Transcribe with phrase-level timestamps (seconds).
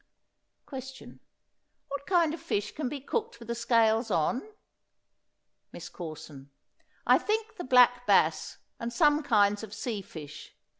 [0.65, 1.19] Question.
[1.89, 4.41] What kind of fish can be cooked with the scales on?
[5.71, 6.49] MISS CORSON.
[7.05, 10.55] I think the black bass, and some kinds of sea fish.